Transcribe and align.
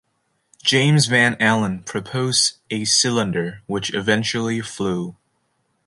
James 0.63 1.05
Van 1.05 1.37
Allen 1.39 1.83
proposed 1.83 2.57
a 2.71 2.85
cylinder, 2.85 3.61
which 3.67 3.93
eventually 3.93 4.59
flew. 4.59 5.15